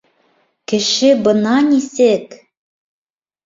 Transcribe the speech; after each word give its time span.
Кеше 0.71 1.11
бына 1.29 1.55
нисек!.. 1.69 2.25